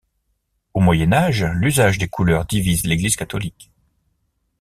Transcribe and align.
Au 0.73 0.79
Moyen 0.79 1.13
Âge, 1.13 1.43
l'usage 1.43 1.99
des 1.99 2.07
couleurs 2.07 2.47
divise 2.47 2.87
l'Église 2.87 3.15
catholique. 3.15 3.71